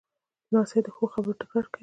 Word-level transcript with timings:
لمسی 0.51 0.79
د 0.85 0.87
ښو 0.95 1.03
خبرو 1.13 1.39
تکرار 1.41 1.65
کوي. 1.71 1.79